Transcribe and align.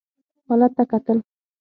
حالت 0.47 0.71
ته 0.77 0.83
کتل. 0.91 1.17